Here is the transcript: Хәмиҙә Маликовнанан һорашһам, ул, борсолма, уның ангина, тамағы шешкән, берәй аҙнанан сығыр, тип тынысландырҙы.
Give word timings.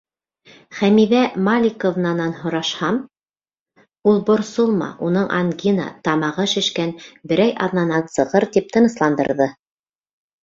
Хәмиҙә 0.75 1.17
Маликовнанан 1.47 2.31
һорашһам, 2.37 2.95
ул, 4.11 4.15
борсолма, 4.29 4.87
уның 5.09 5.29
ангина, 5.39 5.85
тамағы 6.09 6.45
шешкән, 6.55 6.93
берәй 7.33 7.53
аҙнанан 7.67 8.07
сығыр, 8.15 8.47
тип 8.57 8.73
тынысландырҙы. 8.77 9.49